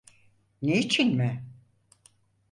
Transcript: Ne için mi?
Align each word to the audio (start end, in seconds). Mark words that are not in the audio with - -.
Ne 0.61 0.79
için 0.79 1.15
mi? 1.17 1.43